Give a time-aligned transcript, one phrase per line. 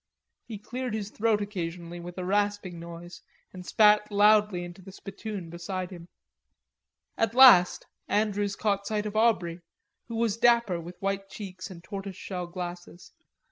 [0.47, 3.21] He cleared his throat occasionally with a rasping noise
[3.53, 6.07] and spat loudly into the spittoon beside him.
[7.19, 9.61] At last Andrews caught sight of Aubrey,
[10.07, 13.11] who was dapper with white cheeks and tortoise shell glasses.